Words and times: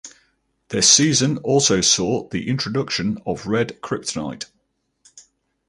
This 0.69 0.91
season 0.91 1.37
also 1.43 1.79
saw 1.79 2.27
the 2.29 2.49
introduction 2.49 3.19
of 3.23 3.45
red 3.45 3.79
kryptonite. 3.81 4.45